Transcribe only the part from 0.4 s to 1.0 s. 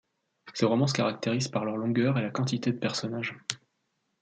Ses romans se